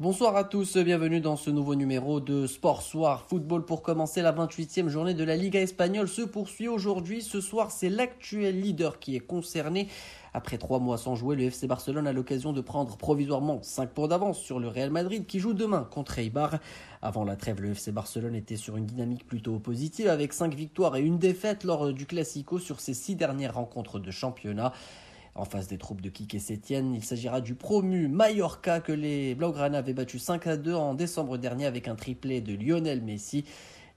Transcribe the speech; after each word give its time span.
Bonsoir 0.00 0.36
à 0.36 0.44
tous, 0.44 0.76
bienvenue 0.76 1.20
dans 1.20 1.34
ce 1.34 1.50
nouveau 1.50 1.74
numéro 1.74 2.20
de 2.20 2.46
Sport 2.46 2.82
Soir 2.82 3.24
Football 3.28 3.64
pour 3.64 3.82
commencer 3.82 4.22
la 4.22 4.32
28e 4.32 4.86
journée 4.86 5.12
de 5.12 5.24
la 5.24 5.34
Liga 5.34 5.60
espagnole 5.60 6.06
se 6.06 6.22
poursuit 6.22 6.68
aujourd'hui. 6.68 7.20
Ce 7.20 7.40
soir, 7.40 7.72
c'est 7.72 7.88
l'actuel 7.88 8.60
leader 8.60 9.00
qui 9.00 9.16
est 9.16 9.26
concerné. 9.26 9.88
Après 10.34 10.56
trois 10.56 10.78
mois 10.78 10.98
sans 10.98 11.16
jouer, 11.16 11.34
le 11.34 11.42
FC 11.42 11.66
Barcelone 11.66 12.06
a 12.06 12.12
l'occasion 12.12 12.52
de 12.52 12.60
prendre 12.60 12.96
provisoirement 12.96 13.60
5 13.60 13.90
points 13.90 14.06
d'avance 14.06 14.38
sur 14.38 14.60
le 14.60 14.68
Real 14.68 14.90
Madrid 14.90 15.26
qui 15.26 15.40
joue 15.40 15.52
demain 15.52 15.88
contre 15.90 16.20
Eibar. 16.20 16.58
Avant 17.02 17.24
la 17.24 17.34
trêve, 17.34 17.60
le 17.60 17.72
FC 17.72 17.90
Barcelone 17.90 18.36
était 18.36 18.54
sur 18.54 18.76
une 18.76 18.86
dynamique 18.86 19.26
plutôt 19.26 19.58
positive 19.58 20.06
avec 20.06 20.32
5 20.32 20.54
victoires 20.54 20.94
et 20.94 21.00
une 21.00 21.18
défaite 21.18 21.64
lors 21.64 21.92
du 21.92 22.06
Classico 22.06 22.60
sur 22.60 22.78
ses 22.78 22.94
6 22.94 23.16
dernières 23.16 23.54
rencontres 23.54 23.98
de 23.98 24.12
championnat. 24.12 24.72
En 25.34 25.44
face 25.44 25.68
des 25.68 25.78
troupes 25.78 26.00
de 26.00 26.08
Kike 26.08 26.40
Sétienne, 26.40 26.94
il 26.94 27.04
s'agira 27.04 27.40
du 27.40 27.54
promu 27.54 28.08
Mallorca 28.08 28.80
que 28.80 28.92
les 28.92 29.34
Blaugrana 29.34 29.78
avaient 29.78 29.92
battu 29.92 30.18
5 30.18 30.46
à 30.46 30.56
2 30.56 30.74
en 30.74 30.94
décembre 30.94 31.38
dernier 31.38 31.66
avec 31.66 31.88
un 31.88 31.94
triplé 31.94 32.40
de 32.40 32.54
Lionel 32.54 33.02
Messi. 33.02 33.44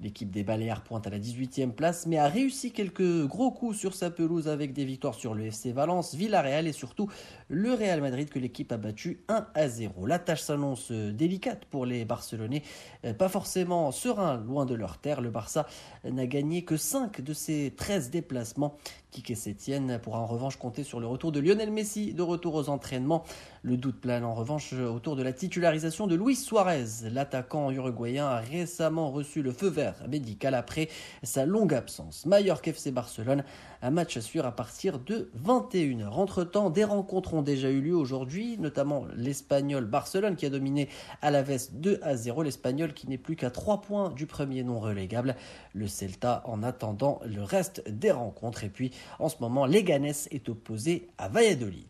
L'équipe 0.00 0.30
des 0.30 0.44
Baléares 0.44 0.82
pointe 0.82 1.08
à 1.08 1.10
la 1.10 1.18
18e 1.18 1.72
place, 1.72 2.06
mais 2.06 2.18
a 2.18 2.28
réussi 2.28 2.70
quelques 2.70 3.26
gros 3.26 3.50
coups 3.50 3.76
sur 3.76 3.94
sa 3.96 4.12
pelouse 4.12 4.46
avec 4.46 4.72
des 4.72 4.84
victoires 4.84 5.14
sur 5.14 5.34
le 5.34 5.46
FC 5.46 5.72
Valence, 5.72 6.14
Villarreal 6.14 6.68
et 6.68 6.72
surtout 6.72 7.08
le 7.48 7.74
Real 7.74 8.00
Madrid 8.00 8.30
que 8.30 8.38
l'équipe 8.38 8.70
a 8.70 8.76
battu 8.76 9.24
1 9.26 9.48
à 9.54 9.68
0. 9.68 10.06
La 10.06 10.20
tâche 10.20 10.42
s'annonce 10.42 10.92
délicate 10.92 11.64
pour 11.64 11.84
les 11.84 12.04
Barcelonais, 12.04 12.62
euh, 13.04 13.12
pas 13.12 13.28
forcément 13.28 13.90
serein 13.90 14.36
loin 14.36 14.66
de 14.66 14.74
leur 14.76 14.98
terre. 14.98 15.20
Le 15.20 15.30
Barça 15.30 15.66
n'a 16.04 16.28
gagné 16.28 16.62
que 16.62 16.76
5 16.76 17.20
de 17.20 17.32
ses 17.32 17.74
13 17.76 18.10
déplacements. 18.10 18.76
Kike 19.10 19.36
Sétienne 19.36 19.98
pourra 20.00 20.20
en 20.20 20.26
revanche 20.26 20.58
compter 20.58 20.84
sur 20.84 21.00
le 21.00 21.08
retour 21.08 21.32
de 21.32 21.40
Lionel 21.40 21.72
Messi, 21.72 22.12
de 22.12 22.22
retour 22.22 22.54
aux 22.54 22.68
entraînements. 22.68 23.24
Le 23.62 23.76
doute 23.76 24.00
plane 24.00 24.24
en 24.24 24.34
revanche 24.34 24.74
autour 24.74 25.16
de 25.16 25.22
la 25.22 25.32
titularisation 25.32 26.06
de 26.06 26.14
Luis 26.14 26.36
Suarez. 26.36 27.08
L'attaquant 27.10 27.70
uruguayen 27.72 28.26
a 28.26 28.38
récemment 28.38 29.10
reçu 29.10 29.42
le 29.42 29.50
feu 29.50 29.68
vert 29.68 29.87
médical 30.08 30.54
après 30.54 30.88
sa 31.22 31.46
longue 31.46 31.74
absence. 31.74 32.26
Mallorca 32.26 32.70
FC 32.70 32.90
Barcelone, 32.90 33.44
un 33.82 33.90
match 33.90 34.16
à 34.16 34.20
suivre 34.20 34.46
à 34.46 34.52
partir 34.52 34.98
de 34.98 35.30
21h. 35.44 36.08
Entre-temps, 36.08 36.70
des 36.70 36.84
rencontres 36.84 37.34
ont 37.34 37.42
déjà 37.42 37.70
eu 37.70 37.80
lieu 37.80 37.96
aujourd'hui, 37.96 38.58
notamment 38.58 39.06
l'Espagnol 39.16 39.84
Barcelone 39.84 40.36
qui 40.36 40.46
a 40.46 40.50
dominé 40.50 40.88
à 41.22 41.30
la 41.30 41.42
veste 41.42 41.74
2 41.74 42.00
à 42.02 42.16
0. 42.16 42.42
L'Espagnol 42.42 42.92
qui 42.92 43.08
n'est 43.08 43.18
plus 43.18 43.36
qu'à 43.36 43.50
3 43.50 43.80
points 43.80 44.10
du 44.10 44.26
premier 44.26 44.62
non 44.62 44.80
relégable. 44.80 45.36
Le 45.74 45.86
Celta 45.86 46.42
en 46.44 46.62
attendant 46.62 47.20
le 47.24 47.42
reste 47.42 47.88
des 47.88 48.10
rencontres. 48.10 48.64
Et 48.64 48.68
puis 48.68 48.90
en 49.18 49.28
ce 49.28 49.36
moment, 49.40 49.66
Leganes 49.66 50.06
est 50.30 50.48
opposé 50.48 51.08
à 51.18 51.28
Valladolid. 51.28 51.84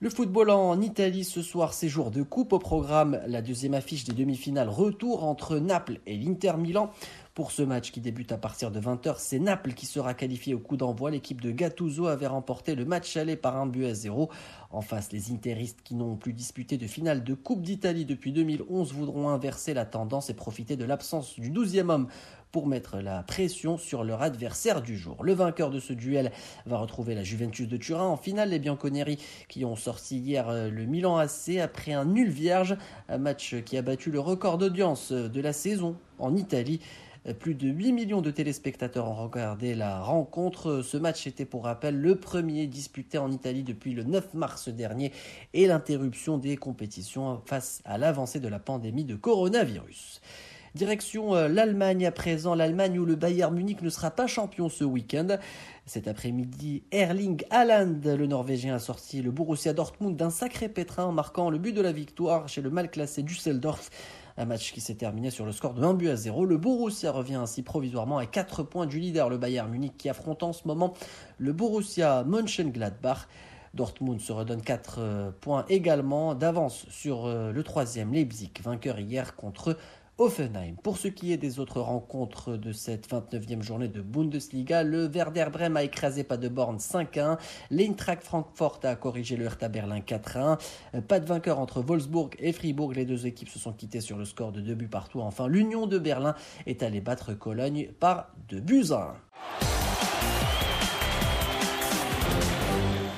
Le 0.00 0.10
football 0.10 0.50
en 0.50 0.82
Italie 0.82 1.24
ce 1.24 1.40
soir, 1.40 1.72
c'est 1.72 1.88
jour 1.88 2.10
de 2.10 2.22
coupe 2.22 2.52
au 2.52 2.58
programme. 2.58 3.20
La 3.26 3.40
deuxième 3.40 3.72
affiche 3.72 4.04
des 4.04 4.12
demi-finales 4.12 4.68
retour 4.68 5.24
entre 5.24 5.56
Naples 5.56 6.00
et 6.06 6.16
l'Inter 6.16 6.58
Milan. 6.58 6.90
Pour 7.34 7.50
ce 7.50 7.62
match 7.62 7.90
qui 7.90 8.00
débute 8.00 8.30
à 8.30 8.38
partir 8.38 8.70
de 8.70 8.78
20h, 8.78 9.16
c'est 9.18 9.40
Naples 9.40 9.72
qui 9.72 9.86
sera 9.86 10.14
qualifié 10.14 10.54
au 10.54 10.60
coup 10.60 10.76
d'envoi. 10.76 11.10
L'équipe 11.10 11.40
de 11.40 11.50
Gattuso 11.50 12.06
avait 12.06 12.28
remporté 12.28 12.76
le 12.76 12.84
match 12.84 13.16
aller 13.16 13.34
par 13.34 13.56
un 13.56 13.66
but 13.66 13.86
à 13.86 13.92
zéro. 13.92 14.30
En 14.70 14.82
face, 14.82 15.10
les 15.10 15.32
interistes 15.32 15.80
qui 15.82 15.96
n'ont 15.96 16.14
plus 16.14 16.32
disputé 16.32 16.78
de 16.78 16.86
finale 16.86 17.24
de 17.24 17.34
Coupe 17.34 17.62
d'Italie 17.62 18.04
depuis 18.04 18.30
2011 18.30 18.92
voudront 18.92 19.30
inverser 19.30 19.74
la 19.74 19.84
tendance 19.84 20.30
et 20.30 20.34
profiter 20.34 20.76
de 20.76 20.84
l'absence 20.84 21.34
du 21.40 21.50
12e 21.50 21.90
homme 21.90 22.06
pour 22.52 22.68
mettre 22.68 22.98
la 22.98 23.24
pression 23.24 23.78
sur 23.78 24.04
leur 24.04 24.22
adversaire 24.22 24.80
du 24.80 24.96
jour. 24.96 25.24
Le 25.24 25.32
vainqueur 25.32 25.70
de 25.70 25.80
ce 25.80 25.92
duel 25.92 26.30
va 26.66 26.78
retrouver 26.78 27.16
la 27.16 27.24
Juventus 27.24 27.66
de 27.66 27.76
Turin 27.76 28.06
en 28.06 28.16
finale. 28.16 28.50
Les 28.50 28.60
Bianconeri 28.60 29.18
qui 29.48 29.64
ont 29.64 29.74
sorti 29.74 30.18
hier 30.18 30.48
euh, 30.48 30.70
le 30.70 30.84
Milan 30.84 31.16
AC 31.16 31.58
après 31.60 31.94
un 31.94 32.04
nul 32.04 32.30
vierge, 32.30 32.76
un 33.08 33.18
match 33.18 33.56
qui 33.64 33.76
a 33.76 33.82
battu 33.82 34.12
le 34.12 34.20
record 34.20 34.58
d'audience 34.58 35.10
de 35.10 35.40
la 35.40 35.52
saison 35.52 35.96
en 36.18 36.36
Italie. 36.36 36.80
Plus 37.38 37.54
de 37.54 37.68
8 37.68 37.92
millions 37.92 38.20
de 38.20 38.30
téléspectateurs 38.30 39.08
ont 39.08 39.14
regardé 39.14 39.74
la 39.74 40.02
rencontre. 40.02 40.82
Ce 40.82 40.98
match 40.98 41.26
était 41.26 41.46
pour 41.46 41.64
rappel 41.64 41.98
le 41.98 42.16
premier 42.16 42.66
disputé 42.66 43.16
en 43.16 43.32
Italie 43.32 43.62
depuis 43.62 43.94
le 43.94 44.02
9 44.02 44.34
mars 44.34 44.68
dernier 44.68 45.10
et 45.54 45.66
l'interruption 45.66 46.36
des 46.36 46.58
compétitions 46.58 47.40
face 47.46 47.80
à 47.86 47.96
l'avancée 47.96 48.40
de 48.40 48.48
la 48.48 48.58
pandémie 48.58 49.04
de 49.04 49.16
coronavirus. 49.16 50.20
Direction 50.74 51.36
euh, 51.36 51.46
l'Allemagne 51.46 52.04
à 52.04 52.10
présent, 52.10 52.56
l'Allemagne 52.56 52.98
où 52.98 53.04
le 53.04 53.14
Bayern 53.14 53.54
Munich 53.54 53.80
ne 53.80 53.88
sera 53.90 54.10
pas 54.10 54.26
champion 54.26 54.68
ce 54.68 54.82
week-end. 54.82 55.38
Cet 55.86 56.08
après-midi, 56.08 56.82
Erling 56.90 57.44
Haaland, 57.50 58.00
le 58.04 58.26
Norvégien, 58.26 58.74
a 58.74 58.78
sorti 58.80 59.22
le 59.22 59.30
Borussia 59.30 59.72
Dortmund 59.72 60.16
d'un 60.16 60.30
sacré 60.30 60.68
pétrin 60.68 61.04
en 61.04 61.12
marquant 61.12 61.48
le 61.48 61.58
but 61.58 61.72
de 61.72 61.80
la 61.80 61.92
victoire 61.92 62.48
chez 62.48 62.60
le 62.60 62.70
mal 62.70 62.90
classé 62.90 63.22
Düsseldorf. 63.22 63.88
Un 64.36 64.46
match 64.46 64.72
qui 64.72 64.80
s'est 64.80 64.96
terminé 64.96 65.30
sur 65.30 65.46
le 65.46 65.52
score 65.52 65.74
de 65.74 65.82
1 65.84 65.94
but 65.94 66.08
à 66.08 66.16
0. 66.16 66.44
Le 66.44 66.56
Borussia 66.56 67.12
revient 67.12 67.36
ainsi 67.36 67.62
provisoirement 67.62 68.18
à 68.18 68.26
4 68.26 68.64
points 68.64 68.86
du 68.86 68.98
leader, 68.98 69.28
le 69.28 69.38
Bayern 69.38 69.70
Munich, 69.70 69.94
qui 69.96 70.08
affronte 70.08 70.42
en 70.42 70.52
ce 70.52 70.66
moment 70.66 70.94
le 71.38 71.52
Borussia 71.52 72.24
Mönchengladbach. 72.24 73.28
Dortmund 73.74 74.20
se 74.20 74.32
redonne 74.32 74.62
4 74.62 74.96
euh, 74.98 75.30
points 75.40 75.64
également 75.68 76.34
d'avance 76.34 76.86
sur 76.90 77.26
euh, 77.26 77.52
le 77.52 77.62
troisième 77.62 78.12
Leipzig, 78.12 78.52
vainqueur 78.62 78.98
hier 78.98 79.36
contre 79.36 79.76
Offenheim. 80.16 80.76
Pour 80.82 80.96
ce 80.96 81.08
qui 81.08 81.32
est 81.32 81.36
des 81.36 81.58
autres 81.58 81.80
rencontres 81.80 82.56
de 82.56 82.70
cette 82.70 83.10
29e 83.10 83.62
journée 83.62 83.88
de 83.88 84.00
Bundesliga, 84.00 84.84
le 84.84 85.08
Werder 85.08 85.46
Bremen 85.52 85.76
a 85.76 85.82
écrasé 85.82 86.22
pas 86.22 86.36
de 86.36 86.48
borne 86.48 86.76
5-1, 86.76 87.36
l'Eintracht 87.70 88.22
Frankfurt 88.22 88.84
a 88.84 88.94
corrigé 88.94 89.36
le 89.36 89.46
Hertha 89.46 89.68
Berlin 89.68 89.98
4-1, 89.98 91.00
pas 91.08 91.18
de 91.18 91.26
vainqueur 91.26 91.58
entre 91.58 91.82
Wolfsburg 91.82 92.30
et 92.38 92.52
Fribourg, 92.52 92.92
les 92.92 93.04
deux 93.04 93.26
équipes 93.26 93.48
se 93.48 93.58
sont 93.58 93.72
quittées 93.72 94.00
sur 94.00 94.16
le 94.16 94.24
score 94.24 94.52
de 94.52 94.60
2 94.60 94.74
buts 94.74 94.88
partout. 94.88 95.20
Enfin, 95.20 95.48
l'Union 95.48 95.88
de 95.88 95.98
Berlin 95.98 96.36
est 96.66 96.84
allée 96.84 97.00
battre 97.00 97.34
Cologne 97.34 97.88
par 97.98 98.28
2 98.48 98.60
buts 98.60 98.92
à 98.92 99.16
1. 99.33 99.33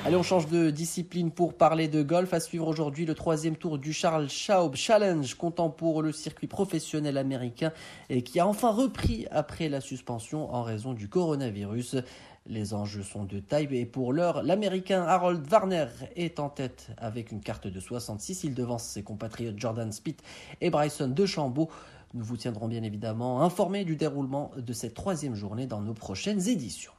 Allez, 0.07 0.15
on 0.15 0.23
change 0.23 0.47
de 0.47 0.69
discipline 0.69 1.31
pour 1.31 1.53
parler 1.53 1.89
de 1.89 2.01
golf. 2.01 2.33
À 2.33 2.39
suivre 2.39 2.65
aujourd'hui 2.65 3.05
le 3.05 3.13
troisième 3.13 3.57
tour 3.57 3.77
du 3.77 3.91
Charles 3.91 4.29
Schaub 4.29 4.73
Challenge, 4.73 5.35
comptant 5.35 5.69
pour 5.69 6.01
le 6.01 6.13
circuit 6.13 6.47
professionnel 6.47 7.17
américain 7.17 7.73
et 8.09 8.21
qui 8.21 8.39
a 8.39 8.47
enfin 8.47 8.71
repris 8.71 9.27
après 9.31 9.67
la 9.67 9.81
suspension 9.81 10.49
en 10.55 10.63
raison 10.63 10.93
du 10.93 11.09
coronavirus. 11.09 11.97
Les 12.45 12.73
enjeux 12.73 13.03
sont 13.03 13.25
de 13.25 13.39
taille 13.39 13.67
et 13.71 13.85
pour 13.85 14.13
l'heure, 14.13 14.43
l'Américain 14.43 15.03
Harold 15.03 15.45
Warner 15.51 15.87
est 16.15 16.39
en 16.39 16.47
tête 16.47 16.87
avec 16.97 17.33
une 17.33 17.41
carte 17.41 17.67
de 17.67 17.79
66. 17.81 18.45
Il 18.45 18.53
devance 18.53 18.83
ses 18.83 19.03
compatriotes 19.03 19.59
Jordan 19.59 19.91
Spieth 19.91 20.23
et 20.61 20.69
Bryson 20.69 21.09
DeChambeau. 21.09 21.69
Nous 22.13 22.23
vous 22.23 22.37
tiendrons 22.37 22.69
bien 22.69 22.83
évidemment 22.83 23.41
informés 23.41 23.83
du 23.83 23.97
déroulement 23.97 24.51
de 24.55 24.71
cette 24.71 24.93
troisième 24.93 25.35
journée 25.35 25.67
dans 25.67 25.81
nos 25.81 25.93
prochaines 25.93 26.47
éditions. 26.47 26.93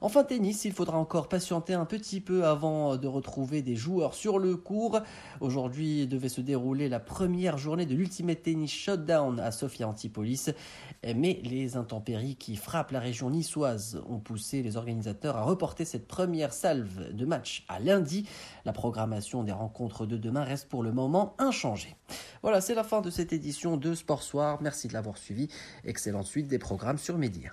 Enfin 0.00 0.22
tennis, 0.22 0.64
il 0.64 0.72
faudra 0.72 0.96
encore 0.96 1.28
patienter 1.28 1.74
un 1.74 1.84
petit 1.84 2.20
peu 2.20 2.46
avant 2.46 2.96
de 2.96 3.08
retrouver 3.08 3.62
des 3.62 3.74
joueurs 3.74 4.14
sur 4.14 4.38
le 4.38 4.56
court. 4.56 5.00
Aujourd'hui 5.40 6.06
devait 6.06 6.28
se 6.28 6.40
dérouler 6.40 6.88
la 6.88 7.00
première 7.00 7.58
journée 7.58 7.84
de 7.84 7.96
l'Ultimate 7.96 8.42
Tennis 8.42 8.70
Shutdown 8.70 9.40
à 9.40 9.50
Sofia 9.50 9.88
Antipolis, 9.88 10.50
mais 11.02 11.40
les 11.42 11.76
intempéries 11.76 12.36
qui 12.36 12.54
frappent 12.54 12.92
la 12.92 13.00
région 13.00 13.30
niçoise 13.30 14.00
ont 14.08 14.20
poussé 14.20 14.62
les 14.62 14.76
organisateurs 14.76 15.36
à 15.36 15.42
reporter 15.42 15.84
cette 15.84 16.06
première 16.06 16.52
salve 16.52 17.12
de 17.12 17.26
match 17.26 17.64
à 17.66 17.80
lundi. 17.80 18.28
La 18.64 18.72
programmation 18.72 19.42
des 19.42 19.52
rencontres 19.52 20.06
de 20.06 20.16
demain 20.16 20.44
reste 20.44 20.68
pour 20.68 20.84
le 20.84 20.92
moment 20.92 21.34
inchangée. 21.38 21.96
Voilà, 22.42 22.60
c'est 22.60 22.74
la 22.74 22.84
fin 22.84 23.00
de 23.00 23.10
cette 23.10 23.32
édition 23.32 23.76
de 23.76 23.94
Sport 23.94 24.22
Soir. 24.22 24.58
Merci 24.62 24.86
de 24.86 24.92
l'avoir 24.92 25.18
suivi. 25.18 25.48
Excellente 25.84 26.26
suite 26.26 26.46
des 26.46 26.58
programmes 26.60 26.98
sur 26.98 27.18
Média. 27.18 27.50